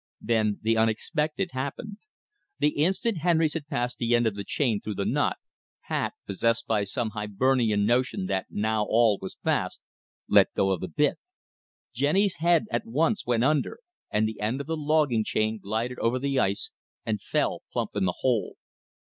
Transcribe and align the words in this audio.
Then 0.21 0.57
the 0.63 0.77
unexpected 0.77 1.51
happened. 1.53 1.97
The 2.57 2.69
instant 2.69 3.19
Henrys 3.19 3.53
had 3.53 3.67
passed 3.67 3.99
the 3.99 4.15
end 4.15 4.25
of 4.25 4.33
the 4.33 4.43
chain 4.43 4.81
through 4.81 4.95
the 4.95 5.05
knot, 5.05 5.37
Pat, 5.87 6.15
possessed 6.25 6.65
by 6.65 6.85
some 6.85 7.11
Hibernian 7.11 7.85
notion 7.85 8.25
that 8.25 8.47
now 8.49 8.83
all 8.89 9.19
was 9.21 9.37
fast, 9.43 9.79
let 10.27 10.55
go 10.55 10.71
of 10.71 10.79
the 10.81 10.87
bit. 10.87 11.19
Jenny's 11.93 12.37
head 12.37 12.65
at 12.71 12.87
once 12.87 13.27
went 13.27 13.43
under, 13.43 13.77
and 14.09 14.27
the 14.27 14.39
end 14.39 14.59
of 14.59 14.65
the 14.65 14.75
logging 14.75 15.23
chain 15.23 15.59
glided 15.59 15.99
over 15.99 16.17
the 16.17 16.39
ice 16.39 16.71
and 17.05 17.21
fell 17.21 17.61
plump 17.71 17.91
in 17.93 18.05
the 18.05 18.21
hole. 18.21 18.55